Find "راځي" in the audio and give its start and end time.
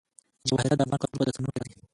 1.61-1.79